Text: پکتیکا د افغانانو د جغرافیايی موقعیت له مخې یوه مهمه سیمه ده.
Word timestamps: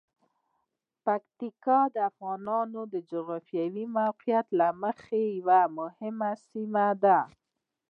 پکتیکا 1.05 1.79
د 1.93 1.97
افغانانو 2.09 2.81
د 2.93 2.95
جغرافیايی 3.11 3.85
موقعیت 3.99 4.47
له 4.59 4.67
مخې 4.81 5.21
یوه 5.39 5.61
مهمه 5.77 6.31
سیمه 6.49 6.87
ده. 7.03 7.19